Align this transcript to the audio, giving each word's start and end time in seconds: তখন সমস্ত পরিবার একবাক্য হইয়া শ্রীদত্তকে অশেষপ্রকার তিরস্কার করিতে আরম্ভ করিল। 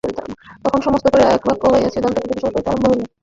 তখন 0.63 0.79
সমস্ত 0.87 1.05
পরিবার 1.07 1.35
একবাক্য 1.35 1.63
হইয়া 1.71 1.89
শ্রীদত্তকে 1.91 2.19
অশেষপ্রকার 2.19 2.31
তিরস্কার 2.31 2.51
করিতে 2.53 2.69
আরম্ভ 2.69 2.85
করিল। 2.85 3.01